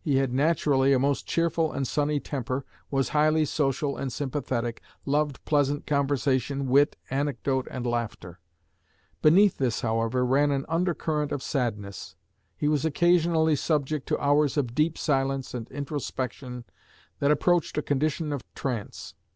[0.00, 5.44] He had naturally a most cheerful and sunny temper, was highly social and sympathetic, loved
[5.44, 8.38] pleasant conversation, wit, anecdote, and laughter.
[9.22, 12.14] Beneath this, however, ran an undercurrent of sadness;
[12.56, 16.64] he was occasionally subject to hours of deep silence and introspection
[17.18, 19.14] that approached a condition of trance.